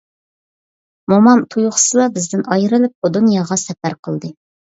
[1.13, 4.35] مومام تۇيۇقسىزلا بىزدىن ئايرىلىپ ئۇ دۇنياغا سەپەر قىلدى.